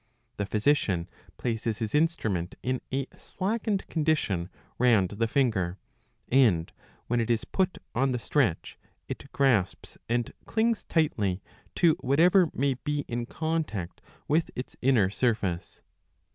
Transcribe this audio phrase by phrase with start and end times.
[0.37, 1.07] The physician
[1.37, 5.77] places his instrument in a slackened condition round the finger;
[6.27, 6.73] and,
[7.05, 11.43] when it is put on the stretch, it grasps and clings tightly
[11.75, 15.83] to whatever may be in contact with its inner surface.